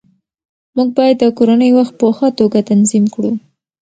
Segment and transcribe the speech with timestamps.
[0.75, 3.31] موږ باید د کورنۍ وخت په ښه توګه تنظیم کړو